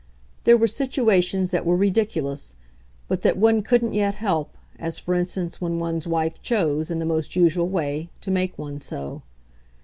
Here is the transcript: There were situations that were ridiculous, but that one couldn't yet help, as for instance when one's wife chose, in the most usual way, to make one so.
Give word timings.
There 0.45 0.57
were 0.57 0.65
situations 0.67 1.51
that 1.51 1.63
were 1.63 1.75
ridiculous, 1.75 2.55
but 3.07 3.21
that 3.21 3.37
one 3.37 3.61
couldn't 3.61 3.93
yet 3.93 4.15
help, 4.15 4.57
as 4.79 4.97
for 4.97 5.13
instance 5.13 5.61
when 5.61 5.77
one's 5.77 6.07
wife 6.07 6.41
chose, 6.41 6.89
in 6.89 6.97
the 6.97 7.05
most 7.05 7.35
usual 7.35 7.69
way, 7.69 8.09
to 8.21 8.31
make 8.31 8.57
one 8.57 8.79
so. 8.79 9.21